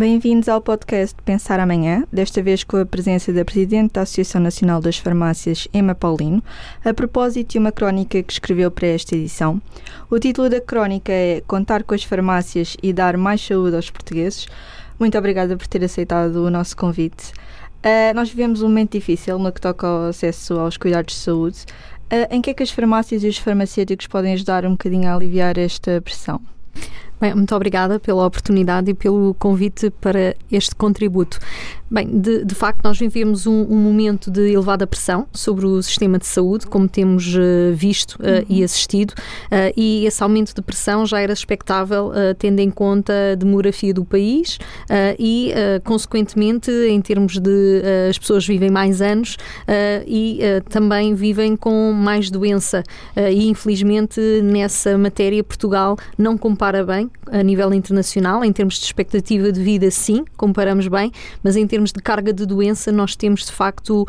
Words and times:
Bem-vindos 0.00 0.48
ao 0.48 0.62
podcast 0.62 1.14
Pensar 1.26 1.60
Amanhã, 1.60 2.06
desta 2.10 2.42
vez 2.42 2.64
com 2.64 2.78
a 2.78 2.86
presença 2.86 3.34
da 3.34 3.44
Presidente 3.44 3.92
da 3.92 4.00
Associação 4.00 4.40
Nacional 4.40 4.80
das 4.80 4.96
Farmácias, 4.96 5.68
Emma 5.74 5.94
Paulino, 5.94 6.42
a 6.82 6.94
propósito 6.94 7.50
de 7.50 7.58
uma 7.58 7.70
crónica 7.70 8.22
que 8.22 8.32
escreveu 8.32 8.70
para 8.70 8.88
esta 8.88 9.14
edição. 9.14 9.60
O 10.08 10.18
título 10.18 10.48
da 10.48 10.58
crónica 10.58 11.12
é 11.12 11.42
Contar 11.46 11.84
com 11.84 11.94
as 11.94 12.02
farmácias 12.02 12.78
e 12.82 12.94
dar 12.94 13.18
mais 13.18 13.46
saúde 13.46 13.76
aos 13.76 13.90
portugueses. 13.90 14.46
Muito 14.98 15.18
obrigada 15.18 15.54
por 15.54 15.66
ter 15.66 15.84
aceitado 15.84 16.46
o 16.46 16.50
nosso 16.50 16.74
convite. 16.78 17.32
Uh, 17.84 18.14
nós 18.14 18.30
vivemos 18.30 18.62
um 18.62 18.68
momento 18.68 18.92
difícil 18.92 19.38
no 19.38 19.52
que 19.52 19.60
toca 19.60 19.86
ao 19.86 20.04
acesso 20.06 20.58
aos 20.58 20.78
cuidados 20.78 21.14
de 21.14 21.20
saúde. 21.20 21.58
Uh, 22.10 22.24
em 22.30 22.40
que 22.40 22.48
é 22.48 22.54
que 22.54 22.62
as 22.62 22.70
farmácias 22.70 23.22
e 23.22 23.28
os 23.28 23.36
farmacêuticos 23.36 24.06
podem 24.06 24.32
ajudar 24.32 24.64
um 24.64 24.70
bocadinho 24.70 25.10
a 25.10 25.14
aliviar 25.14 25.58
esta 25.58 26.00
pressão? 26.00 26.40
Bem, 27.20 27.34
muito 27.34 27.54
obrigada 27.54 28.00
pela 28.00 28.24
oportunidade 28.24 28.90
e 28.90 28.94
pelo 28.94 29.34
convite 29.34 29.90
para 29.90 30.34
este 30.50 30.74
contributo. 30.74 31.38
Bem, 31.92 32.06
de, 32.06 32.44
de 32.44 32.54
facto, 32.54 32.84
nós 32.84 32.96
vivemos 32.96 33.48
um, 33.48 33.62
um, 33.62 33.76
momento 33.76 34.30
de 34.30 34.52
elevada 34.52 34.86
pressão 34.86 35.26
sobre 35.32 35.66
o 35.66 35.82
sistema 35.82 36.18
de 36.18 36.26
saúde, 36.26 36.66
como 36.66 36.88
temos 36.88 37.34
uh, 37.34 37.74
visto 37.74 38.12
uh, 38.20 38.38
uhum. 38.38 38.44
e 38.48 38.62
assistido, 38.62 39.10
uh, 39.10 39.74
e 39.76 40.06
esse 40.06 40.22
aumento 40.22 40.54
de 40.54 40.62
pressão 40.62 41.04
já 41.04 41.20
era 41.20 41.32
expectável, 41.32 42.12
tendo 42.38 42.60
em 42.60 42.70
conta 42.70 43.32
a 43.32 43.34
demografia 43.34 43.92
do 43.92 44.04
país 44.04 44.58
e, 45.18 45.52
consequentemente, 45.84 46.70
em 46.70 47.00
termos 47.00 47.38
de 47.38 47.82
as 48.08 48.18
pessoas 48.18 48.46
vivem 48.46 48.70
mais 48.70 49.00
anos 49.00 49.36
e 50.06 50.40
também 50.68 51.14
vivem 51.14 51.56
com 51.56 51.92
mais 51.92 52.30
doença. 52.30 52.82
e, 53.16 53.48
infelizmente, 53.48 54.20
nessa 54.42 54.96
matéria, 54.98 55.42
Portugal 55.42 55.96
não 56.18 56.36
compara 56.36 56.84
bem 56.84 57.10
a 57.30 57.42
nível 57.42 57.72
internacional, 57.72 58.44
em 58.44 58.52
termos 58.52 58.78
de 58.78 58.84
expectativa 58.84 59.50
de 59.50 59.62
vida, 59.62 59.90
sim, 59.90 60.24
comparamos 60.36 60.88
bem, 60.88 61.12
mas 61.42 61.56
em 61.56 61.66
termos 61.66 61.79
termos 61.80 61.92
de 61.92 62.00
carga 62.00 62.32
de 62.32 62.44
doença, 62.44 62.92
nós 62.92 63.16
temos 63.16 63.46
de 63.46 63.52
facto 63.52 64.06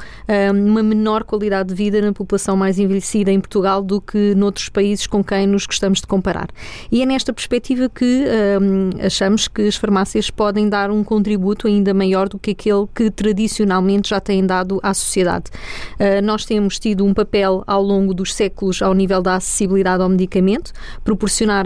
uma 0.53 0.83
menor 0.83 1.23
qualidade 1.23 1.69
de 1.69 1.75
vida 1.75 2.01
na 2.01 2.11
população 2.11 2.57
mais 2.57 2.77
envelhecida 2.77 3.31
em 3.31 3.39
Portugal 3.39 3.81
do 3.81 4.01
que 4.01 4.35
noutros 4.35 4.67
países 4.67 5.07
com 5.07 5.23
quem 5.23 5.47
nos 5.47 5.65
gostamos 5.65 6.01
de 6.01 6.07
comparar. 6.07 6.49
E 6.91 7.01
é 7.01 7.05
nesta 7.05 7.31
perspectiva 7.31 7.87
que 7.87 8.25
achamos 9.03 9.47
que 9.47 9.67
as 9.67 9.75
farmácias 9.75 10.29
podem 10.29 10.67
dar 10.67 10.91
um 10.91 11.03
contributo 11.03 11.67
ainda 11.67 11.93
maior 11.93 12.27
do 12.27 12.37
que 12.37 12.51
aquele 12.51 12.87
que 12.93 13.09
tradicionalmente 13.09 14.09
já 14.09 14.19
têm 14.19 14.45
dado 14.45 14.79
à 14.83 14.93
sociedade. 14.93 15.45
Uh, 15.93 16.21
nós 16.23 16.45
temos 16.45 16.77
tido 16.77 17.05
um 17.05 17.13
papel 17.13 17.63
ao 17.65 17.81
longo 17.81 18.13
dos 18.13 18.33
séculos 18.33 18.81
ao 18.81 18.93
nível 18.93 19.21
da 19.21 19.35
acessibilidade 19.35 20.03
ao 20.03 20.09
medicamento, 20.09 20.73
proporcionar 21.03 21.65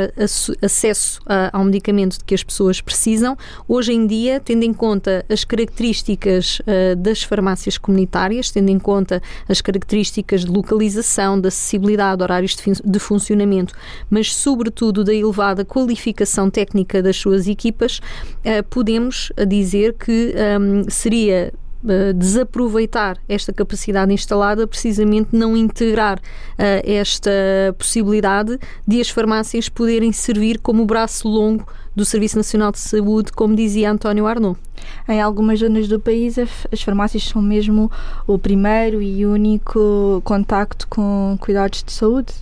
acesso 0.61 1.19
uh, 1.21 1.49
ao 1.51 1.63
medicamento 1.63 2.19
de 2.19 2.25
que 2.25 2.35
as 2.35 2.43
pessoas 2.43 2.81
precisam. 2.81 3.35
Hoje 3.67 3.93
em 3.93 4.05
dia, 4.05 4.39
tendo 4.39 4.63
em 4.63 4.73
conta 4.73 5.25
as 5.29 5.43
características 5.43 5.94
características 5.95 6.59
uh, 6.59 6.95
das 6.97 7.23
farmácias 7.23 7.77
comunitárias, 7.77 8.51
tendo 8.51 8.69
em 8.69 8.79
conta 8.79 9.21
as 9.47 9.61
características 9.61 10.43
de 10.43 10.51
localização, 10.51 11.39
de 11.39 11.47
acessibilidade, 11.47 12.21
horários 12.21 12.55
de, 12.55 12.81
de 12.83 12.99
funcionamento, 12.99 13.73
mas 14.09 14.33
sobretudo 14.33 15.03
da 15.03 15.13
elevada 15.13 15.63
qualificação 15.63 16.49
técnica 16.49 17.01
das 17.01 17.17
suas 17.17 17.47
equipas, 17.47 17.99
uh, 17.99 18.63
podemos 18.69 19.31
dizer 19.47 19.93
que 19.93 20.33
um, 20.35 20.79
ehm, 20.79 20.89
seria 20.89 21.53
Uh, 21.85 22.13
desaproveitar 22.15 23.15
esta 23.29 23.53
capacidade 23.53 24.11
instalada, 24.11 24.65
precisamente 24.65 25.29
não 25.31 25.55
integrar 25.55 26.17
uh, 26.17 26.81
esta 26.83 27.29
possibilidade 27.77 28.57
de 28.87 28.99
as 28.99 29.11
farmácias 29.11 29.69
poderem 29.69 30.11
servir 30.11 30.57
como 30.57 30.83
braço 30.83 31.27
longo 31.27 31.67
do 31.95 32.03
Serviço 32.03 32.37
Nacional 32.37 32.71
de 32.71 32.79
Saúde, 32.79 33.31
como 33.31 33.55
dizia 33.55 33.91
António 33.91 34.25
Arnaud. 34.25 34.59
Em 35.07 35.21
algumas 35.21 35.59
zonas 35.59 35.87
do 35.87 35.99
país, 35.99 36.37
as 36.39 36.81
farmácias 36.81 37.23
são 37.23 37.41
mesmo 37.41 37.91
o 38.25 38.37
primeiro 38.39 39.01
e 39.01 39.25
único 39.25 40.21
contacto 40.25 40.87
com 40.87 41.37
cuidados 41.39 41.83
de 41.83 41.91
saúde 41.91 42.33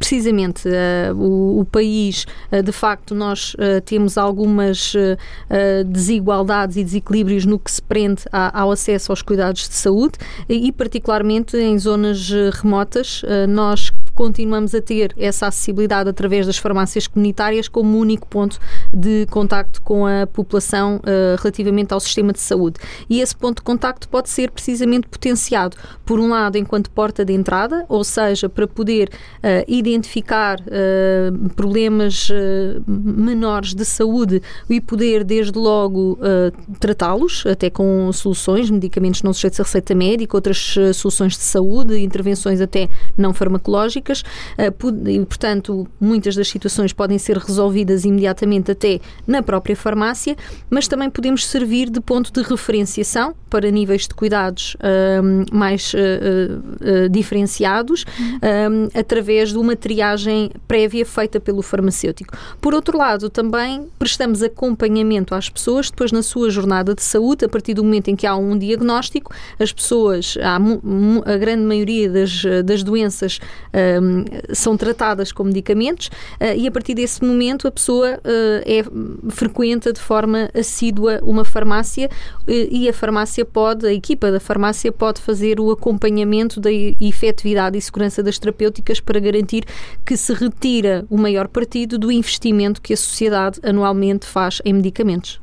precisamente 0.00 0.66
uh, 0.66 1.14
o, 1.14 1.60
o, 1.60 1.64
país, 1.66 2.26
uh, 2.50 2.62
de 2.62 2.72
facto, 2.72 3.14
nós 3.14 3.52
uh, 3.54 3.82
temos 3.84 4.16
algumas 4.16 4.94
desigualdades 5.86 6.76
e 6.76 6.84
desequilíbrios 6.84 7.44
no 7.44 7.58
que 7.58 7.70
se 7.70 7.82
prende 7.82 8.22
a, 8.32 8.60
ao 8.62 8.70
acesso 8.70 9.12
aos 9.12 9.20
cuidados 9.20 9.68
de 9.68 9.74
saúde 9.74 10.14
e, 10.48 10.72
particularmente, 10.72 11.56
em 11.56 11.78
zonas 11.78 12.30
remotas, 12.52 13.22
nós 13.48 13.92
continuamos 14.14 14.74
a 14.74 14.80
ter 14.80 15.14
essa 15.16 15.46
acessibilidade 15.46 16.08
através 16.08 16.46
das 16.46 16.58
farmácias 16.58 17.06
comunitárias 17.06 17.68
como 17.68 17.98
único 17.98 18.26
ponto 18.26 18.58
de 18.92 19.26
contacto 19.30 19.80
com 19.82 20.06
a 20.06 20.26
população 20.26 20.96
uh, 20.96 21.40
relativamente 21.40 21.92
ao 21.92 22.00
sistema 22.00 22.32
de 22.32 22.40
saúde. 22.40 22.78
E 23.08 23.20
esse 23.20 23.34
ponto 23.36 23.56
de 23.56 23.62
contacto 23.62 24.08
pode 24.08 24.28
ser 24.28 24.50
precisamente 24.50 25.08
potenciado, 25.08 25.76
por 26.04 26.18
um 26.18 26.28
lado, 26.28 26.56
enquanto 26.58 26.90
porta 26.90 27.24
de 27.24 27.32
entrada, 27.32 27.84
ou 27.88 28.04
seja, 28.04 28.48
para 28.48 28.66
poder 28.66 29.08
uh, 29.08 29.64
identificar 29.66 30.58
uh, 30.60 31.48
problemas 31.50 32.28
menores 32.86 33.74
de 33.74 33.84
saúde 33.84 34.42
e 34.68 34.80
poder, 34.80 35.24
desde 35.24 35.58
logo, 35.58 36.18
tratá-los, 36.78 37.44
até 37.46 37.70
com 37.70 38.10
soluções, 38.12 38.70
medicamentos 38.70 39.22
não 39.22 39.32
sujeitos 39.32 39.60
a 39.60 39.62
receita 39.62 39.94
médica, 39.94 40.36
outras 40.36 40.76
soluções 40.94 41.36
de 41.36 41.42
saúde, 41.42 41.98
intervenções 41.98 42.60
até 42.60 42.88
não 43.16 43.32
farmacológicas 43.32 43.99
eh, 44.58 44.72
e, 45.06 45.24
portanto, 45.24 45.86
muitas 46.00 46.34
das 46.34 46.48
situações 46.48 46.92
podem 46.92 47.18
ser 47.18 47.36
resolvidas 47.36 48.04
imediatamente 48.04 48.70
até 48.70 49.00
na 49.26 49.42
própria 49.42 49.76
farmácia, 49.76 50.36
mas 50.68 50.88
também 50.88 51.10
podemos 51.10 51.46
servir 51.46 51.90
de 51.90 52.00
ponto 52.00 52.32
de 52.32 52.42
referenciação 52.48 53.34
para 53.50 53.70
níveis 53.70 54.06
de 54.06 54.14
cuidados 54.14 54.76
ehm, 54.80 55.44
mais 55.52 55.92
uh, 55.92 55.96
uh, 55.96 57.08
diferenciados 57.08 58.04
um, 58.18 58.38
ehm, 58.46 58.88
através 58.94 59.50
de 59.50 59.58
uma 59.58 59.74
triagem 59.74 60.50
prévia 60.68 61.04
feita 61.04 61.40
pelo 61.40 61.60
farmacêutico. 61.60 62.36
Por 62.60 62.74
outro 62.74 62.96
lado, 62.96 63.28
também 63.28 63.88
prestamos 63.98 64.42
acompanhamento 64.42 65.34
às 65.34 65.48
pessoas 65.48 65.90
depois 65.90 66.12
na 66.12 66.22
sua 66.22 66.48
jornada 66.48 66.94
de 66.94 67.02
saúde, 67.02 67.44
a 67.44 67.48
partir 67.48 67.74
do 67.74 67.82
momento 67.82 68.08
em 68.08 68.16
que 68.16 68.26
há 68.26 68.36
um 68.36 68.56
diagnóstico, 68.56 69.34
as 69.58 69.72
pessoas, 69.72 70.38
a 70.40 71.36
grande 71.36 71.62
maioria 71.62 72.08
das, 72.08 72.42
das 72.64 72.82
doenças 72.82 73.40
um, 73.98 74.24
são 74.52 74.76
tratadas 74.76 75.32
com 75.32 75.44
medicamentos 75.44 76.08
uh, 76.40 76.56
e 76.56 76.66
a 76.66 76.70
partir 76.70 76.94
desse 76.94 77.24
momento 77.24 77.66
a 77.66 77.70
pessoa 77.70 78.14
uh, 78.14 78.62
é 78.64 78.84
frequenta 79.30 79.92
de 79.92 80.00
forma 80.00 80.50
assídua 80.54 81.20
uma 81.22 81.44
farmácia 81.44 82.08
uh, 82.08 82.50
e 82.50 82.88
a 82.88 82.92
farmácia 82.92 83.44
pode, 83.44 83.86
a 83.86 83.92
equipa 83.92 84.30
da 84.30 84.40
farmácia 84.40 84.92
pode 84.92 85.20
fazer 85.20 85.58
o 85.58 85.70
acompanhamento 85.70 86.60
da 86.60 86.70
efetividade 86.72 87.78
e 87.78 87.80
segurança 87.80 88.22
das 88.22 88.38
terapêuticas 88.38 89.00
para 89.00 89.18
garantir 89.18 89.64
que 90.04 90.16
se 90.16 90.32
retira 90.32 91.04
o 91.08 91.16
maior 91.16 91.48
partido 91.48 91.98
do 91.98 92.12
investimento 92.12 92.82
que 92.82 92.92
a 92.92 92.96
sociedade 92.96 93.58
anualmente 93.62 94.26
faz 94.26 94.60
em 94.64 94.72
medicamentos. 94.72 95.40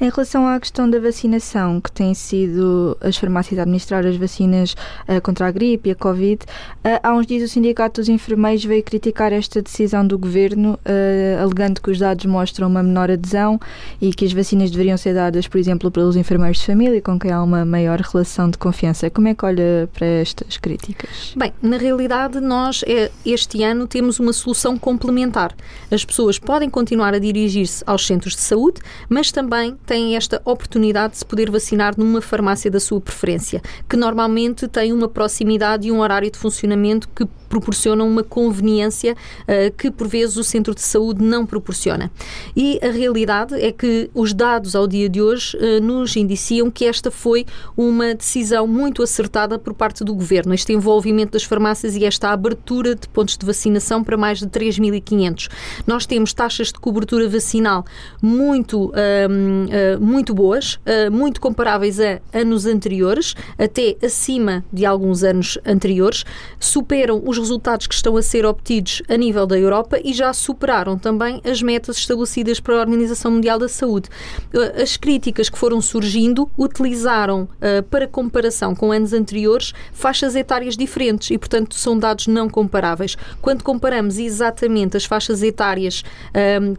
Em 0.00 0.10
relação 0.10 0.46
à 0.46 0.58
questão 0.58 0.90
da 0.90 0.98
vacinação, 0.98 1.80
que 1.80 1.90
tem 1.90 2.12
sido 2.14 2.96
as 3.00 3.16
farmácias 3.16 3.58
a 3.58 3.62
administrar 3.62 4.04
as 4.04 4.16
vacinas 4.16 4.74
uh, 5.08 5.20
contra 5.22 5.46
a 5.46 5.50
gripe 5.50 5.88
e 5.88 5.92
a 5.92 5.94
Covid, 5.94 6.42
uh, 6.42 7.00
há 7.02 7.14
uns 7.14 7.26
dias 7.26 7.48
o 7.48 7.52
Sindicato 7.52 8.00
dos 8.00 8.08
Enfermeiros 8.08 8.64
veio 8.64 8.82
criticar 8.82 9.32
esta 9.32 9.62
decisão 9.62 10.04
do 10.06 10.18
governo, 10.18 10.74
uh, 10.84 11.42
alegando 11.42 11.80
que 11.80 11.90
os 11.90 11.98
dados 11.98 12.24
mostram 12.26 12.66
uma 12.66 12.82
menor 12.82 13.10
adesão 13.10 13.60
e 14.00 14.12
que 14.12 14.24
as 14.24 14.32
vacinas 14.32 14.70
deveriam 14.70 14.96
ser 14.96 15.14
dadas, 15.14 15.46
por 15.46 15.58
exemplo, 15.58 15.90
pelos 15.90 16.16
enfermeiros 16.16 16.58
de 16.58 16.66
família, 16.66 17.00
com 17.00 17.18
quem 17.18 17.30
há 17.30 17.42
uma 17.42 17.64
maior 17.64 18.00
relação 18.00 18.50
de 18.50 18.58
confiança. 18.58 19.08
Como 19.10 19.28
é 19.28 19.34
que 19.34 19.44
olha 19.44 19.88
para 19.92 20.06
estas 20.06 20.56
críticas? 20.56 21.34
Bem, 21.36 21.52
na 21.62 21.76
realidade, 21.76 22.40
nós 22.40 22.84
este 23.24 23.62
ano 23.62 23.86
temos 23.86 24.18
uma 24.18 24.32
solução 24.32 24.76
complementar. 24.76 25.54
As 25.90 26.04
pessoas 26.04 26.38
podem 26.38 26.68
continuar 26.68 27.14
a 27.14 27.18
dirigir-se 27.18 27.84
aos 27.86 28.06
centros 28.06 28.34
de 28.34 28.40
saúde, 28.40 28.80
mas 29.08 29.30
também 29.30 29.43
têm 29.86 30.16
esta 30.16 30.40
oportunidade 30.44 31.12
de 31.12 31.18
se 31.18 31.24
poder 31.24 31.50
vacinar 31.50 31.94
numa 31.96 32.20
farmácia 32.20 32.70
da 32.70 32.80
sua 32.80 33.00
preferência, 33.00 33.62
que 33.88 33.96
normalmente 33.96 34.68
tem 34.68 34.92
uma 34.92 35.08
proximidade 35.08 35.88
e 35.88 35.92
um 35.92 36.00
horário 36.00 36.30
de 36.30 36.38
funcionamento 36.38 37.08
que 37.08 37.26
proporcionam 37.48 38.08
uma 38.08 38.24
conveniência 38.24 39.12
uh, 39.12 39.72
que, 39.76 39.88
por 39.88 40.08
vezes, 40.08 40.36
o 40.36 40.42
centro 40.42 40.74
de 40.74 40.80
saúde 40.80 41.22
não 41.22 41.46
proporciona. 41.46 42.10
E 42.56 42.80
a 42.82 42.90
realidade 42.90 43.54
é 43.54 43.70
que 43.70 44.10
os 44.12 44.32
dados 44.34 44.74
ao 44.74 44.88
dia 44.88 45.08
de 45.08 45.22
hoje 45.22 45.56
uh, 45.56 45.80
nos 45.80 46.16
indiciam 46.16 46.68
que 46.68 46.84
esta 46.84 47.12
foi 47.12 47.46
uma 47.76 48.12
decisão 48.12 48.66
muito 48.66 49.02
acertada 49.04 49.56
por 49.56 49.72
parte 49.72 50.02
do 50.02 50.14
governo. 50.14 50.52
Este 50.52 50.72
envolvimento 50.72 51.32
das 51.32 51.44
farmácias 51.44 51.94
e 51.94 52.04
esta 52.04 52.30
abertura 52.30 52.94
de 52.96 53.08
pontos 53.08 53.36
de 53.36 53.46
vacinação 53.46 54.02
para 54.02 54.16
mais 54.16 54.40
de 54.40 54.46
3.500. 54.46 55.48
Nós 55.86 56.06
temos 56.06 56.32
taxas 56.32 56.68
de 56.68 56.80
cobertura 56.80 57.28
vacinal 57.28 57.84
muito 58.20 58.92
um, 58.92 59.33
uh, 59.34 60.00
muito 60.00 60.34
boas, 60.34 60.74
uh, 60.74 61.10
muito 61.10 61.40
comparáveis 61.40 61.98
a 62.00 62.20
anos 62.32 62.66
anteriores, 62.66 63.34
até 63.58 63.96
acima 64.04 64.64
de 64.72 64.86
alguns 64.86 65.22
anos 65.24 65.58
anteriores, 65.66 66.24
superam 66.58 67.22
os 67.24 67.38
resultados 67.38 67.86
que 67.86 67.94
estão 67.94 68.16
a 68.16 68.22
ser 68.22 68.46
obtidos 68.46 69.02
a 69.08 69.16
nível 69.16 69.46
da 69.46 69.58
Europa 69.58 69.98
e 70.02 70.12
já 70.12 70.32
superaram 70.32 70.98
também 70.98 71.40
as 71.44 71.62
metas 71.62 71.96
estabelecidas 71.98 72.60
para 72.60 72.76
a 72.76 72.80
Organização 72.80 73.32
Mundial 73.32 73.58
da 73.58 73.68
Saúde. 73.68 74.08
Uh, 74.52 74.82
as 74.82 74.96
críticas 74.96 75.48
que 75.48 75.58
foram 75.58 75.80
surgindo 75.80 76.48
utilizaram 76.56 77.48
para 77.90 78.06
comparação 78.06 78.74
com 78.74 78.92
anos 78.92 79.12
anteriores 79.12 79.72
faixas 79.92 80.36
etárias 80.36 80.76
diferentes 80.76 81.30
e, 81.30 81.38
portanto, 81.38 81.74
são 81.74 81.98
dados 81.98 82.26
não 82.26 82.48
comparáveis. 82.48 83.16
Quando 83.40 83.62
comparamos 83.62 84.18
exatamente 84.18 84.96
as 84.96 85.04
faixas 85.04 85.42
etárias 85.42 86.02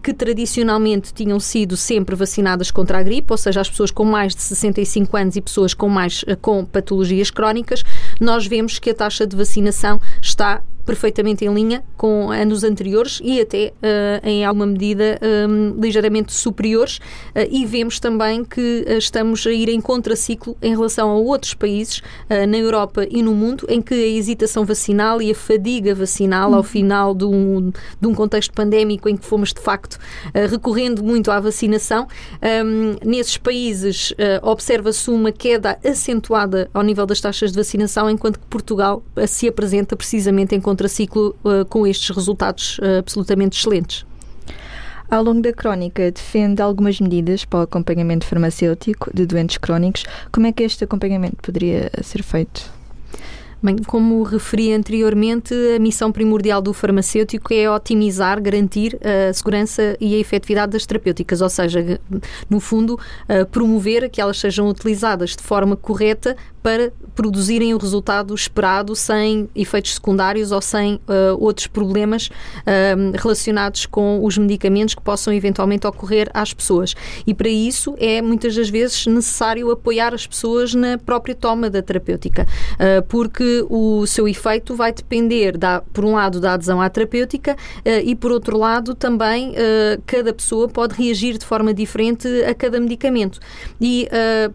que 0.02 0.14
tradicionalmente 0.14 1.14
tinham 1.14 1.40
sido 1.40 1.76
sempre 1.76 2.16
vacinadas 2.16 2.45
contra 2.72 3.00
a 3.00 3.04
gripe, 3.04 3.32
ou 3.32 3.38
seja, 3.38 3.62
as 3.62 3.70
pessoas 3.70 3.92
com 3.92 4.06
mais 4.06 4.36
de 4.36 4.42
65 4.42 5.18
anos 5.18 5.36
e 5.36 5.42
pessoas 5.42 5.74
com 5.74 5.90
mais 5.90 6.24
com 6.42 6.64
patologias 6.66 7.30
crónicas, 7.30 7.84
nós 8.20 8.46
vemos 8.46 8.80
que 8.80 8.90
a 8.90 8.94
taxa 8.94 9.26
de 9.26 9.36
vacinação 9.36 10.00
está 10.22 10.62
perfeitamente 10.86 11.44
em 11.44 11.54
linha 11.54 11.84
com 11.98 12.30
anos 12.32 12.64
anteriores 12.64 13.20
e 13.24 13.42
até 13.42 13.74
uh, 13.78 14.28
em 14.28 14.46
alguma 14.46 14.68
medida 14.68 15.20
um, 15.50 15.82
ligeiramente 15.82 16.32
superiores 16.32 16.98
uh, 16.98 17.48
e 17.50 17.66
vemos 17.66 18.00
também 18.00 18.46
que 18.46 18.86
uh, 18.88 18.98
estamos 18.98 19.46
a 19.48 19.52
ir 19.52 19.70
em 19.70 19.82
contraciclo 19.82 20.56
em 20.62 20.70
relação 20.70 21.10
a 21.10 21.16
outros 21.16 21.54
países 21.54 22.02
na 22.30 22.58
Europa 22.58 23.08
e 23.10 23.24
no 23.24 23.34
mundo 23.34 23.66
em 23.70 23.82
que 23.82 23.94
a 23.94 24.08
hesitação 24.08 24.66
vacinal 24.66 25.22
e 25.22 25.32
a 25.32 25.36
fadiga 25.36 25.96
vacinal 25.96 26.52
ao 26.52 26.58
uhum. 26.58 26.64
final 26.64 27.16
de 27.16 27.26
um, 27.26 27.72
de 28.00 28.08
um 28.08 28.14
contexto 28.14 28.54
pandémico 28.54 29.10
em 29.10 29.18
que 29.18 29.26
fomos 29.26 29.54
de 29.54 29.62
facto 29.62 29.98
recorrendo 30.50 31.04
muito 31.04 31.32
à 31.32 31.40
vacinação 31.40 32.08
um, 32.66 32.96
nesses 33.08 33.38
países 33.38 34.14
observa-se 34.42 35.10
uma 35.10 35.32
queda 35.32 35.78
acentuada 35.84 36.70
ao 36.74 36.84
nível 36.84 37.06
das 37.06 37.22
taxas 37.22 37.52
de 37.52 37.58
vacinação 37.58 38.10
enquanto 38.10 38.40
que 38.40 38.46
Portugal 38.48 39.04
se 39.28 39.48
apresenta 39.48 39.96
precisamente 39.96 40.54
em 40.54 40.62
contraciclo 40.62 40.75
uh, 41.44 41.66
com 41.70 41.88
estes 41.88 42.16
resultados 42.16 42.78
uh, 42.80 43.00
absolutamente 43.00 43.58
excelentes. 43.58 44.06
Ao 45.10 45.24
longo 45.24 45.42
da 45.42 45.54
crónica, 45.54 46.12
defende 46.12 46.62
algumas 46.62 47.00
medidas 47.00 47.46
para 47.46 47.60
o 47.60 47.62
acompanhamento 47.64 48.26
farmacêutico 48.26 49.12
de 49.14 49.26
doentes 49.26 49.58
crónicos. 49.58 50.04
Como 50.32 50.48
é 50.48 50.52
que 50.52 50.64
este 50.64 50.84
acompanhamento 50.84 51.38
poderia 51.44 51.92
ser 52.02 52.24
feito? 52.24 52.74
Bem, 53.62 53.78
como 53.78 54.22
referi 54.24 54.74
anteriormente, 54.74 55.54
a 55.76 55.80
missão 55.80 56.12
primordial 56.12 56.62
do 56.62 56.74
farmacêutico 56.74 57.54
é 57.54 57.70
otimizar, 57.70 58.42
garantir 58.42 59.00
a 59.02 59.34
segurança 59.34 59.98
e 60.00 60.14
a 60.16 60.20
efetividade 60.20 60.74
das 60.74 60.86
terapêuticas, 60.86 61.42
ou 61.42 61.50
seja, 61.50 62.00
no 62.48 62.60
fundo, 62.60 63.00
promover 63.52 64.08
que 64.10 64.22
elas 64.22 64.40
sejam 64.40 64.68
utilizadas 64.68 65.32
de 65.36 65.42
forma 65.42 65.76
correta 65.76 66.36
para 66.66 66.92
produzirem 67.14 67.76
o 67.76 67.78
resultado 67.78 68.34
esperado 68.34 68.96
sem 68.96 69.48
efeitos 69.56 69.94
secundários 69.94 70.52
ou 70.52 70.60
sem 70.60 70.96
uh, 70.96 71.38
outros 71.38 71.68
problemas 71.68 72.28
uh, 72.28 73.16
relacionados 73.16 73.86
com 73.86 74.26
os 74.26 74.36
medicamentos 74.36 74.96
que 74.96 75.02
possam 75.02 75.32
eventualmente 75.32 75.86
ocorrer 75.86 76.28
às 76.34 76.56
pessoas. 76.56 76.96
E 77.28 77.36
para 77.36 77.50
isso 77.50 77.94
é 78.00 78.20
muitas 78.20 78.56
das 78.56 78.68
vezes 78.68 79.06
necessário 79.06 79.70
apoiar 79.70 80.12
as 80.12 80.26
pessoas 80.26 80.74
na 80.74 80.98
própria 80.98 81.36
toma 81.36 81.70
da 81.70 81.84
terapêutica, 81.84 82.48
uh, 82.74 83.04
porque 83.10 83.64
o 83.70 84.08
seu 84.08 84.28
efeito 84.28 84.74
vai 84.74 84.92
depender, 84.92 85.60
da, 85.60 85.82
por 85.94 86.04
um 86.04 86.14
lado, 86.14 86.40
da 86.40 86.54
adesão 86.54 86.82
à 86.82 86.90
terapêutica 86.90 87.56
e, 88.04 88.16
por 88.16 88.32
outro 88.32 88.58
lado, 88.58 88.96
também 88.96 89.54
cada 90.06 90.34
pessoa 90.34 90.68
pode 90.68 90.96
reagir 90.96 91.38
de 91.38 91.46
forma 91.46 91.74
diferente 91.74 92.28
a 92.44 92.54
cada 92.54 92.80
medicamento. 92.80 93.40
E, 93.80 94.08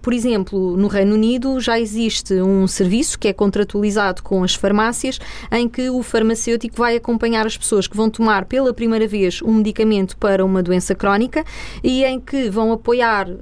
por 0.03 0.13
exemplo, 0.13 0.77
no 0.77 0.89
Reino 0.89 1.15
Unido 1.15 1.61
já 1.61 1.79
existe 1.79 2.00
existe 2.01 2.35
um 2.41 2.67
serviço 2.67 3.19
que 3.19 3.29
é 3.29 3.33
contratualizado 3.33 4.23
com 4.23 4.43
as 4.43 4.55
farmácias, 4.55 5.19
em 5.53 5.69
que 5.69 5.91
o 5.91 6.03
farmacêutico 6.03 6.77
vai 6.77 6.97
acompanhar 6.97 7.47
as 7.47 7.57
pessoas 7.57 7.87
que 7.87 7.97
vão 7.97 8.09
tomar 8.09 8.47
pela 8.47 8.73
primeira 8.73 9.07
vez 9.07 9.43
um 9.43 9.55
medicamento 9.55 10.17
para 10.17 10.45
uma 10.45 10.63
doença 10.63 10.95
crónica 10.95 11.45
e 11.85 12.05
em 12.05 12.19
que 12.19 12.49
vão 12.49 12.73
apoiar 12.73 13.29
uh, 13.29 13.37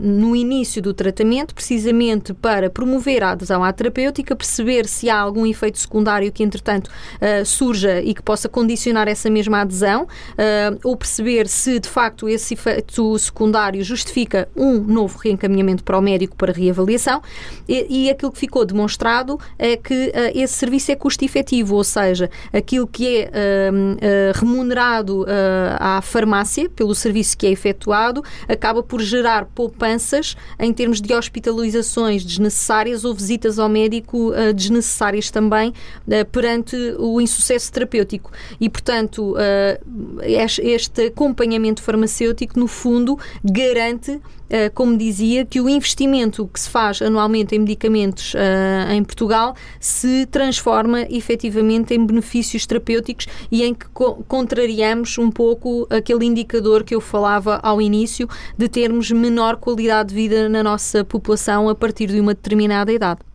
no 0.00 0.34
início 0.34 0.80
do 0.80 0.94
tratamento, 0.94 1.54
precisamente 1.54 2.32
para 2.32 2.70
promover 2.70 3.22
a 3.22 3.32
adesão 3.32 3.62
à 3.62 3.72
terapêutica, 3.72 4.34
perceber 4.34 4.86
se 4.86 5.10
há 5.10 5.18
algum 5.18 5.46
efeito 5.46 5.78
secundário 5.78 6.32
que, 6.32 6.42
entretanto, 6.42 6.88
uh, 6.88 7.44
surja 7.44 8.00
e 8.00 8.14
que 8.14 8.22
possa 8.22 8.48
condicionar 8.48 9.08
essa 9.08 9.28
mesma 9.28 9.60
adesão, 9.60 10.04
uh, 10.04 10.78
ou 10.82 10.96
perceber 10.96 11.46
se 11.46 11.78
de 11.78 11.88
facto 11.88 12.28
esse 12.28 12.54
efeito 12.54 13.18
secundário 13.18 13.82
justifica 13.84 14.48
um 14.56 14.78
novo 14.78 15.18
reencaminhamento 15.18 15.84
para 15.84 15.98
o 15.98 16.00
médico 16.00 16.36
para 16.36 16.52
reavaliação. 16.52 17.20
E, 17.68 17.97
e 18.04 18.10
aquilo 18.10 18.30
que 18.30 18.38
ficou 18.38 18.64
demonstrado 18.64 19.38
é 19.58 19.76
que 19.76 20.08
uh, 20.08 20.12
esse 20.34 20.54
serviço 20.54 20.92
é 20.92 20.96
custo 20.96 21.24
efetivo, 21.24 21.76
ou 21.76 21.84
seja, 21.84 22.30
aquilo 22.52 22.86
que 22.86 23.08
é 23.08 23.30
uh, 23.30 23.74
uh, 23.74 24.38
remunerado 24.38 25.26
à 25.78 26.00
farmácia 26.02 26.68
pelo 26.68 26.94
serviço 26.94 27.36
que 27.36 27.46
é 27.46 27.50
efetuado 27.50 28.22
acaba 28.48 28.82
por 28.82 29.00
gerar 29.00 29.46
poupanças 29.46 30.36
em 30.58 30.72
termos 30.72 31.00
de 31.00 31.12
hospitalizações 31.12 32.24
desnecessárias 32.24 33.04
ou 33.04 33.14
visitas 33.14 33.58
ao 33.58 33.68
médico 33.68 34.32
desnecessárias 34.54 35.30
também 35.30 35.72
perante 36.32 36.76
o 36.98 37.20
insucesso 37.20 37.72
terapêutico. 37.72 38.30
E, 38.60 38.68
portanto, 38.68 39.34
este 40.22 41.06
acompanhamento 41.06 41.82
farmacêutico, 41.82 42.58
no 42.58 42.66
fundo, 42.66 43.18
garante 43.44 44.12
eh, 44.12 44.37
como 44.74 44.96
dizia, 44.96 45.44
que 45.44 45.60
o 45.60 45.68
investimento 45.68 46.48
que 46.52 46.60
se 46.60 46.70
faz 46.70 47.02
anualmente 47.02 47.54
em 47.54 47.58
medicamentos 47.58 48.34
uh, 48.34 48.92
em 48.92 49.04
Portugal 49.04 49.54
se 49.80 50.26
transforma 50.26 51.02
efetivamente 51.10 51.94
em 51.94 52.04
benefícios 52.04 52.66
terapêuticos 52.66 53.26
e 53.50 53.62
em 53.62 53.74
que 53.74 53.86
co 53.88 54.24
contrariamos 54.26 55.18
um 55.18 55.30
pouco 55.30 55.86
aquele 55.90 56.24
indicador 56.24 56.84
que 56.84 56.94
eu 56.94 57.00
falava 57.00 57.60
ao 57.62 57.80
início 57.80 58.28
de 58.56 58.68
termos 58.68 59.10
menor 59.10 59.56
qualidade 59.56 60.10
de 60.10 60.14
vida 60.14 60.48
na 60.48 60.62
nossa 60.62 61.04
população 61.04 61.68
a 61.68 61.74
partir 61.74 62.06
de 62.06 62.20
uma 62.20 62.34
determinada 62.34 62.92
idade. 62.92 63.27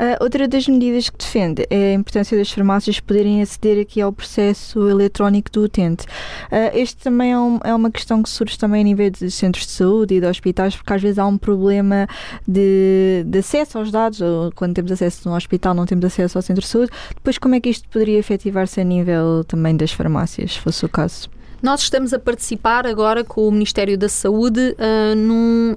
Uh, 0.00 0.16
outra 0.18 0.48
das 0.48 0.66
medidas 0.66 1.10
que 1.10 1.18
defende 1.18 1.66
é 1.68 1.90
a 1.90 1.92
importância 1.92 2.34
das 2.34 2.50
farmácias 2.50 2.98
poderem 2.98 3.42
aceder 3.42 3.82
aqui 3.82 4.00
ao 4.00 4.10
processo 4.10 4.88
eletrónico 4.88 5.50
do 5.50 5.64
utente. 5.64 6.06
Uh, 6.46 6.72
este 6.72 6.96
também 6.96 7.32
é, 7.32 7.38
um, 7.38 7.60
é, 7.62 7.74
uma 7.74 7.90
questão 7.90 8.22
que 8.22 8.30
surge 8.30 8.58
também 8.58 8.80
a 8.80 8.84
nível 8.84 9.10
de 9.10 9.30
centros 9.30 9.66
de 9.66 9.72
saúde 9.72 10.14
e 10.14 10.20
de 10.20 10.26
hospitais, 10.26 10.74
porque 10.74 10.90
às 10.90 11.02
vezes 11.02 11.18
há 11.18 11.26
um 11.26 11.36
problema 11.36 12.08
de, 12.48 13.24
de 13.26 13.38
acesso 13.40 13.76
aos 13.76 13.90
dados, 13.90 14.22
ou 14.22 14.50
quando 14.52 14.74
temos 14.74 14.90
acesso 14.90 15.28
a 15.28 15.32
um 15.32 15.36
hospital 15.36 15.74
não 15.74 15.84
temos 15.84 16.06
acesso 16.06 16.38
ao 16.38 16.42
centro 16.42 16.62
de 16.62 16.68
saúde. 16.68 16.90
Depois, 17.14 17.36
como 17.36 17.54
é 17.54 17.60
que 17.60 17.68
isto 17.68 17.86
poderia 17.90 18.18
efetivar-se 18.18 18.80
a 18.80 18.84
nível 18.84 19.44
também 19.44 19.76
das 19.76 19.92
farmácias, 19.92 20.54
se 20.54 20.60
fosse 20.60 20.82
o 20.82 20.88
caso? 20.88 21.28
Nós 21.62 21.82
estamos 21.82 22.14
a 22.14 22.18
participar 22.18 22.86
agora 22.86 23.22
com 23.22 23.46
o 23.46 23.52
Ministério 23.52 23.98
da 23.98 24.08
Saúde 24.08 24.74
uh, 24.78 25.14
num, 25.14 25.76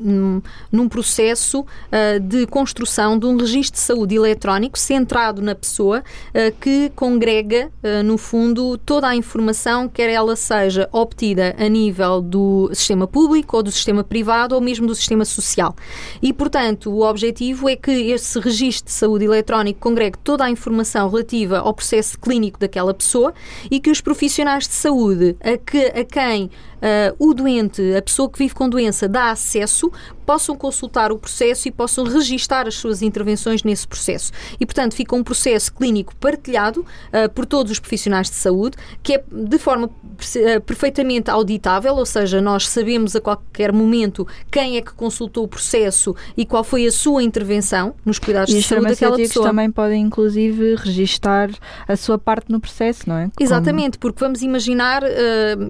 um, 0.00 0.42
num 0.70 0.88
processo 0.88 1.62
uh, 1.62 2.20
de 2.20 2.46
construção 2.46 3.18
de 3.18 3.26
um 3.26 3.36
registro 3.36 3.80
de 3.80 3.84
saúde 3.84 4.14
eletrónico 4.14 4.78
centrado 4.78 5.42
na 5.42 5.56
pessoa 5.56 6.04
uh, 6.28 6.56
que 6.60 6.92
congrega, 6.94 7.70
no 8.04 8.16
fundo, 8.16 8.78
toda 8.78 9.08
a 9.08 9.16
informação, 9.16 9.88
quer 9.88 10.10
ela 10.10 10.36
seja 10.36 10.88
obtida 10.92 11.54
a 11.58 11.68
nível 11.68 12.20
do 12.20 12.70
sistema 12.72 13.06
público 13.06 13.56
ou 13.56 13.62
do 13.62 13.72
sistema 13.72 14.04
privado 14.04 14.54
ou 14.54 14.60
mesmo 14.60 14.86
do 14.86 14.94
sistema 14.94 15.24
social. 15.24 15.74
E, 16.22 16.32
portanto, 16.32 16.90
o 16.90 17.02
objetivo 17.02 17.68
é 17.68 17.74
que 17.74 17.90
esse 17.90 18.38
registro 18.38 18.86
de 18.86 18.92
saúde 18.92 19.24
eletrónico 19.24 19.80
congregue 19.80 20.18
toda 20.18 20.44
a 20.44 20.50
informação 20.50 21.08
relativa 21.08 21.58
ao 21.58 21.72
processo 21.72 22.18
clínico 22.18 22.58
daquela 22.58 22.92
pessoa 22.92 23.32
e 23.70 23.80
que 23.80 23.90
os 23.90 24.00
profissionais 24.00 24.68
de 24.68 24.74
saúde 24.74 25.07
saúde 25.08 25.36
a, 25.40 25.56
que, 25.56 25.86
a 25.86 26.04
quem 26.04 26.50
uh, 26.78 27.16
o 27.18 27.34
doente, 27.34 27.94
a 27.96 28.02
pessoa 28.02 28.28
que 28.28 28.38
vive 28.38 28.54
com 28.54 28.68
doença, 28.68 29.08
dá 29.08 29.30
acesso, 29.30 29.90
possam 30.26 30.54
consultar 30.54 31.10
o 31.10 31.18
processo 31.18 31.68
e 31.68 31.70
possam 31.70 32.04
registar 32.04 32.66
as 32.66 32.74
suas 32.74 33.00
intervenções 33.00 33.62
nesse 33.62 33.88
processo. 33.88 34.30
E, 34.60 34.66
portanto, 34.66 34.94
fica 34.94 35.16
um 35.16 35.24
processo 35.24 35.72
clínico 35.72 36.14
partilhado 36.16 36.80
uh, 36.80 37.30
por 37.34 37.46
todos 37.46 37.72
os 37.72 37.78
profissionais 37.78 38.28
de 38.28 38.36
saúde, 38.36 38.76
que 39.02 39.14
é 39.14 39.24
de 39.30 39.58
forma 39.58 39.86
uh, 39.86 40.60
perfeitamente 40.66 41.30
auditável, 41.30 41.94
ou 41.94 42.06
seja, 42.06 42.40
nós 42.40 42.68
sabemos 42.68 43.16
a 43.16 43.20
qualquer 43.20 43.72
momento 43.72 44.26
quem 44.50 44.76
é 44.76 44.82
que 44.82 44.92
consultou 44.92 45.44
o 45.44 45.48
processo 45.48 46.14
e 46.36 46.44
qual 46.44 46.62
foi 46.62 46.86
a 46.86 46.92
sua 46.92 47.22
intervenção 47.22 47.94
nos 48.04 48.18
cuidados 48.18 48.52
e 48.52 48.58
de 48.58 48.62
saúde 48.62 48.88
daquela 48.88 49.16
pessoa. 49.16 49.46
também 49.46 49.70
podem, 49.70 50.02
inclusive, 50.02 50.74
registar 50.76 51.50
a 51.86 51.96
sua 51.96 52.18
parte 52.18 52.52
no 52.52 52.60
processo, 52.60 53.08
não 53.08 53.16
é? 53.16 53.30
Exatamente, 53.40 53.98
Como... 53.98 54.12
porque 54.12 54.22
vamos 54.22 54.42
imaginar 54.42 54.97
criar, 54.98 55.02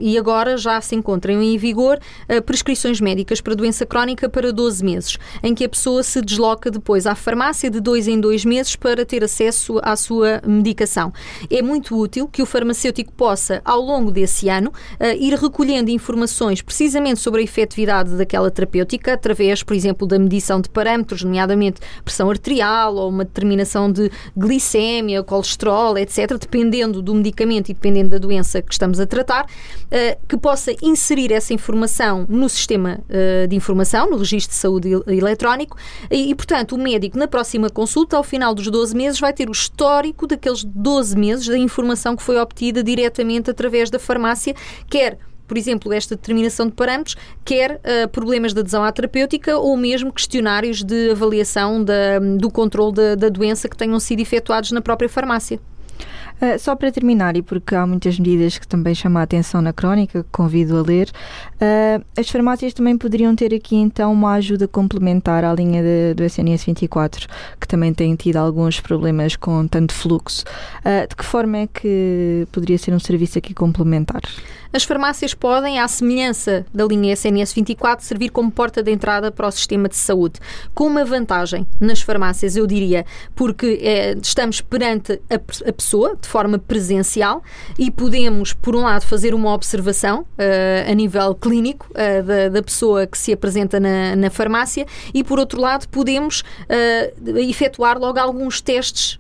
e 0.01 0.19
agora 0.19 0.57
já 0.57 0.81
se 0.81 0.95
encontram 0.95 1.43
em 1.43 1.57
vigor, 1.57 1.99
prescrições 2.47 3.01
médicas 3.01 3.41
para 3.41 3.55
doença 3.55 3.85
crónica 3.85 4.29
para 4.29 4.53
12 4.53 4.85
meses, 4.85 5.19
em 5.43 5.55
que 5.55 5.65
a 5.65 5.69
pessoa 5.69 6.03
se 6.03 6.21
desloca 6.21 6.71
depois 6.71 7.07
à 7.07 7.15
farmácia 7.15 7.71
de 7.71 7.81
dois 7.81 8.09
em 8.09 8.21
dois 8.21 8.45
meses 8.45 8.77
para 8.77 9.05
ter 9.05 9.23
acesso 9.23 9.79
à 9.83 9.97
sua 9.97 10.41
medicação. 10.47 11.13
É 11.51 11.63
muito 11.63 11.97
útil 11.97 12.29
que 12.29 12.43
o 12.43 12.47
farmacêutico 12.47 13.13
possa, 13.13 13.61
ao 13.65 13.81
longo 13.81 14.11
desse 14.11 14.49
ano, 14.49 14.73
ir 15.19 15.35
recolhendo 15.35 15.91
informações 15.91 16.63
precisamente 16.63 17.21
sobre 17.21 17.41
a 17.41 17.45
efetividade 17.45 18.17
daquela 18.17 18.51
terapêutica, 18.51 19.15
através, 19.15 19.63
por 19.63 19.75
exemplo, 19.75 20.07
da 20.07 20.19
medição 20.19 20.61
de 20.61 20.69
parâmetros, 20.69 21.23
nomeadamente 21.23 21.81
pressão 22.05 22.31
arterial 22.31 22.97
ou 22.97 23.09
uma 23.09 23.25
determinação 23.25 23.91
de 23.91 24.11
glicémia, 24.37 25.23
colesterol, 25.23 25.97
etc., 25.99 26.37
dependendo 26.39 27.03
do 27.03 27.15
medicamento 27.15 27.71
e 27.71 27.75
dependendo 27.75 28.11
da 28.11 28.19
doença 28.19 28.63
que 28.63 28.73
estamos 28.73 29.01
a 29.01 29.07
tratar, 29.07 29.18
uh, 29.25 30.27
que 30.29 30.37
possa 30.37 30.73
inserir 30.83 31.33
essa 31.33 31.53
informação 31.53 32.27
no 32.29 32.49
sistema 32.49 33.01
uh, 33.09 33.47
de 33.47 33.57
informação, 33.57 34.11
no 34.11 34.17
registro 34.17 34.55
de 34.55 34.61
saúde 34.61 34.91
eletrónico, 35.07 35.77
e, 36.11 36.31
e, 36.31 36.35
portanto, 36.35 36.75
o 36.75 36.79
médico, 36.79 37.19
na 37.19 37.27
próxima 37.27 37.71
consulta, 37.71 38.17
ao 38.17 38.23
final 38.23 38.55
dos 38.55 38.69
12 38.69 38.95
meses, 38.95 39.21
vai 39.21 39.33
ter 39.33 39.49
o 39.49 39.53
histórico 39.53 40.27
daqueles 40.27 40.65
12 40.65 41.17
meses 41.17 41.47
da 41.47 41.59
informação 41.59 42.17
que 42.17 42.23
foi 42.23 42.39
obtida 42.39 42.83
diretamente 42.83 43.51
através 43.51 43.91
da 43.91 43.99
farmácia, 43.99 44.55
quer 44.89 45.19
por 45.49 45.57
exemplo, 45.57 45.93
esta 45.93 46.15
determinação 46.15 46.67
de 46.67 46.73
parâmetros, 46.73 47.17
quer 47.43 47.81
uh, 47.81 48.09
problemas 48.11 48.53
de 48.53 48.61
adesão 48.61 48.85
à 48.85 48.93
terapêutica 48.93 49.57
ou 49.57 49.77
mesmo 49.79 50.13
questionários 50.13 50.85
de 50.85 51.11
avaliação 51.11 51.83
da, 51.83 52.19
do 52.39 52.51
controle 52.51 52.95
da, 52.95 53.15
da 53.15 53.29
doença 53.31 53.67
que 53.67 53.77
tenham 53.77 53.99
sido 53.99 54.21
efetuados 54.21 54.71
na 54.71 54.83
própria 54.83 55.09
farmácia. 55.09 55.59
Uh, 56.41 56.59
só 56.59 56.77
para 56.77 56.93
terminar, 56.93 57.37
e 57.37 57.43
porque 57.43 57.75
há 57.75 57.87
muitas 57.87 58.19
medidas 58.19 58.59
que 58.59 58.67
também 58.67 58.95
chamam 58.95 59.21
a 59.21 59.25
atenção 59.25 59.61
na 59.61 59.73
crónica, 59.73 60.23
que 60.23 60.29
convido 60.31 60.77
a 60.79 60.83
ler, 60.83 61.11
uh, 61.55 62.05
as 62.17 62.29
farmácias 62.29 62.73
também 62.73 62.97
poderiam 62.97 63.35
ter 63.35 63.53
aqui 63.55 63.77
então 63.77 64.13
uma 64.13 64.35
ajuda 64.35 64.69
complementar 64.69 65.45
à 65.45 65.53
linha 65.53 65.83
de, 65.83 66.15
do 66.15 66.23
SNS 66.25 66.65
24, 66.65 67.27
que 67.61 67.67
também 67.67 67.93
tem 67.93 68.15
tido 68.15 68.37
alguns 68.37 68.81
problemas 68.81 69.37
com 69.37 69.67
tanto 69.67 69.93
fluxo. 69.93 70.45
Uh, 70.81 71.09
de 71.09 71.17
que 71.17 71.25
forma 71.25 71.59
é 71.59 71.67
que 71.67 72.47
poderia 72.53 72.79
ser 72.79 72.95
um 72.95 73.01
serviço 73.01 73.39
aqui 73.39 73.53
complementar? 73.53 74.23
As 74.71 74.85
farmácias 74.85 75.33
podem, 75.33 75.79
à 75.79 75.89
semelhança 75.89 76.67
da 76.75 76.85
linha 76.85 77.15
SNS 77.15 77.55
24, 77.55 78.05
servir 78.05 78.29
como 78.29 78.51
porta 78.51 78.83
de 78.83 78.93
entrada 78.93 79.33
para 79.33 79.47
o 79.47 79.51
sistema 79.51 79.89
de 79.89 79.97
saúde. 79.97 80.39
Com 80.75 80.87
uma 80.87 81.07
vantagem 81.07 81.67
nas 81.81 82.03
farmácias, 82.03 82.55
eu 82.55 82.67
diria, 82.67 83.07
porque 83.35 83.79
é, 83.83 84.15
estamos 84.21 84.61
perante 84.61 85.21
a, 85.31 85.37
a, 85.37 85.73
pessoa 85.73 86.17
de 86.21 86.28
forma 86.29 86.59
presencial 86.59 87.43
e 87.79 87.91
podemos, 87.91 88.53
por 88.53 88.77
um 88.77 88.83
lado, 88.83 89.05
fazer 89.05 89.35
uma 89.35 89.53
observação 89.53 90.21
uh, 90.21 90.91
a 90.91 90.95
nível 90.95 91.35
clínico 91.35 91.87
uh, 91.91 92.23
da, 92.23 92.49
da, 92.49 92.63
pessoa 92.63 93.07
que 93.07 93.17
se 93.17 93.33
apresenta 93.33 93.81
na, 93.81 94.15
na, 94.15 94.31
farmácia 94.31 94.87
e, 95.13 95.25
por 95.25 95.39
outro 95.39 95.61
lado, 95.61 95.89
podemos 95.89 96.41
uh, 96.41 97.39
efetuar 97.39 97.99
logo 97.99 98.19
alguns 98.19 98.61
testes 98.61 99.19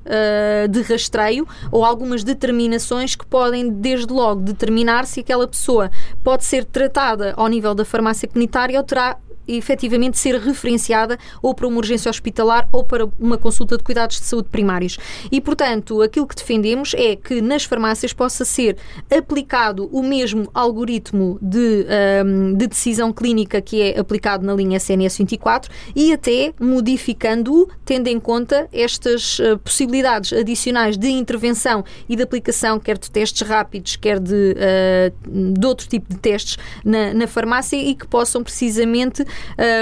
de 0.70 0.82
rastreio 0.82 1.46
ou 1.70 1.84
algumas 1.84 2.22
determinações 2.22 3.14
que 3.14 3.24
podem, 3.24 3.70
desde 3.70 4.12
logo, 4.12 4.40
determinar 4.42 5.06
se 5.06 5.20
aquela 5.20 5.46
pessoa 5.46 5.90
pode 6.22 6.44
ser 6.44 6.64
tratada 6.64 7.32
ao 7.36 7.46
nível 7.46 7.74
da 7.74 7.84
farmácia 7.84 8.28
comunitária 8.28 8.78
ou 8.78 8.84
terá 8.84 9.16
efetivamente 9.48 10.18
ser 10.18 10.36
referenciada 10.36 11.18
ou 11.42 11.54
para 11.54 11.66
uma 11.66 11.78
urgência 11.78 12.10
hospitalar 12.10 12.68
ou 12.70 12.84
para 12.84 13.08
uma 13.18 13.38
consulta 13.38 13.76
de 13.76 13.82
cuidados 13.82 14.20
de 14.20 14.26
saúde 14.26 14.48
primários. 14.48 14.98
E, 15.30 15.40
portanto, 15.40 16.02
aquilo 16.02 16.26
que 16.26 16.36
defendemos 16.36 16.94
é 16.94 17.16
que 17.16 17.40
nas 17.40 17.64
farmácias 17.64 18.12
possa 18.12 18.44
ser 18.44 18.76
aplicado 19.10 19.88
o 19.92 20.02
mesmo 20.02 20.48
algoritmo 20.52 21.38
de, 21.40 21.86
um, 22.24 22.54
de 22.54 22.66
decisão 22.66 23.12
clínica 23.12 23.60
que 23.60 23.80
é 23.80 23.98
aplicado 23.98 24.44
na 24.44 24.54
linha 24.54 24.76
SNS 24.76 25.18
24 25.18 25.70
e 25.94 26.12
até 26.12 26.52
modificando-o, 26.60 27.68
tendo 27.84 28.08
em 28.08 28.20
conta 28.20 28.68
estas 28.72 29.38
uh, 29.38 29.58
possibilidades 29.58 30.32
adicionais 30.32 30.96
de 30.96 31.08
intervenção 31.08 31.84
e 32.08 32.16
de 32.16 32.22
aplicação, 32.22 32.78
quer 32.78 32.98
de 32.98 33.10
testes 33.10 33.46
rápidos, 33.46 33.96
quer 33.96 34.18
de, 34.18 34.54
uh, 34.54 35.52
de 35.52 35.66
outro 35.66 35.88
tipo 35.88 36.12
de 36.12 36.18
testes 36.18 36.58
na, 36.84 37.14
na 37.14 37.26
farmácia 37.26 37.76
e 37.76 37.94
que 37.94 38.06
possam 38.06 38.42
precisamente 38.42 39.24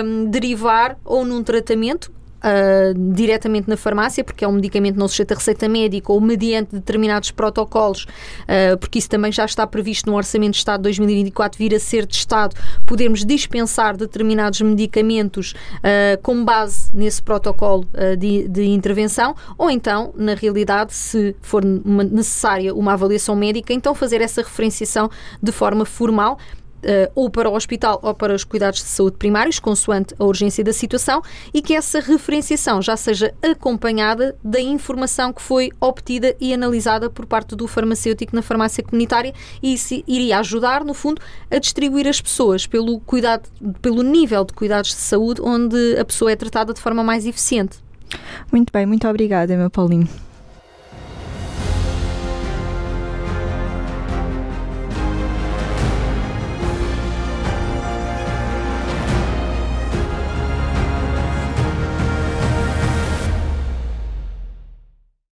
um, 0.04 0.30
derivar 0.30 0.98
ou 1.04 1.24
num 1.24 1.42
tratamento 1.42 2.14
Uh, 2.36 3.12
diretamente 3.14 3.68
na 3.68 3.78
farmácia, 3.78 4.22
porque 4.22 4.44
é 4.44 4.48
um 4.48 4.52
medicamento 4.52 4.96
não 4.96 5.08
sujeito 5.08 5.32
a 5.32 5.34
receita 5.34 5.68
médica 5.68 6.12
ou 6.12 6.20
mediante 6.20 6.70
determinados 6.70 7.30
protocolos, 7.30 8.04
uh, 8.04 8.76
porque 8.78 8.98
isso 8.98 9.08
também 9.08 9.32
já 9.32 9.44
está 9.46 9.66
previsto 9.66 10.08
no 10.08 10.16
Orçamento 10.16 10.52
de 10.52 10.58
Estado 10.58 10.82
de 10.82 10.84
2024, 10.84 11.58
vir 11.58 11.74
a 11.74 11.80
ser 11.80 12.06
testado, 12.06 12.54
podermos 12.84 13.24
dispensar 13.24 13.96
determinados 13.96 14.60
medicamentos 14.60 15.54
uh, 15.78 16.22
com 16.22 16.44
base 16.44 16.94
nesse 16.94 17.22
protocolo 17.22 17.88
de, 18.18 18.46
de, 18.46 18.66
intervenção, 18.66 19.34
ou 19.56 19.70
então, 19.70 20.12
na 20.14 20.34
realidade, 20.34 20.94
se 20.94 21.34
for 21.40 21.64
uma, 21.64 22.04
necessária 22.04 22.72
uma 22.74 22.92
avaliação 22.92 23.34
médica, 23.34 23.72
então 23.72 23.94
fazer 23.94 24.20
essa 24.20 24.42
referenciação 24.42 25.10
de 25.42 25.50
forma 25.50 25.84
formal 25.84 26.38
uh, 26.82 27.10
ou 27.14 27.30
para 27.30 27.48
o 27.48 27.54
hospital 27.54 27.98
ou 28.02 28.14
para 28.14 28.34
os 28.34 28.44
cuidados 28.44 28.80
de 28.80 28.86
saúde 28.86 29.16
primários, 29.16 29.58
consoante 29.58 30.14
a 30.18 30.24
urgência 30.24 30.62
da 30.62 30.72
situação, 30.72 31.22
e 31.52 31.62
que 31.62 31.74
essa 31.74 32.00
referenciação 32.00 32.80
já 32.82 32.96
seja 32.96 33.34
acompanhada 33.42 34.36
da 34.42 34.60
informação 34.60 35.32
que 35.32 35.42
foi 35.42 35.70
obtida 35.80 36.34
e 36.40 36.52
analisada 36.52 37.08
por 37.10 37.26
parte 37.26 37.54
do 37.54 37.66
farmacêutico 37.66 38.34
na 38.34 38.42
farmácia 38.42 38.82
comunitária 38.82 39.32
e 39.62 39.74
isso 39.74 40.02
iria 40.06 40.38
ajudar, 40.38 40.84
no 40.84 40.94
fundo, 40.94 41.20
a 41.50 41.58
distribuir 41.58 42.06
as 42.06 42.20
pessoas 42.20 42.66
pelo, 42.66 43.00
cuidado, 43.00 43.48
pelo 43.80 44.02
nível 44.02 44.44
de 44.44 44.52
cuidados 44.52 44.90
de 44.90 44.96
saúde 44.96 45.40
onde 45.42 45.98
a 45.98 46.04
pessoa 46.04 46.32
é 46.32 46.36
tratada 46.36 46.72
de 46.72 46.80
forma 46.80 47.02
mais 47.02 47.26
eficiente. 47.26 47.78
Muito 48.52 48.72
bem, 48.72 48.86
muito 48.86 49.06
obrigada, 49.08 49.56
meu 49.56 49.70
Paulinho. 49.70 50.08